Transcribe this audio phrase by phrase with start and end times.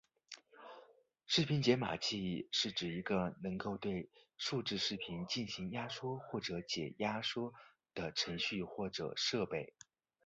[1.27, 7.53] 视频编解码器是指一个能够对数字视频进行压缩或者解压缩
[7.93, 9.75] 的程序或者设备。